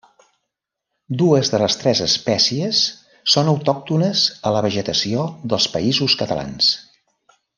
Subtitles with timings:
[1.21, 2.79] Dues de les tres espècies
[3.35, 6.73] són autòctones a la vegetació dels Països Catalans.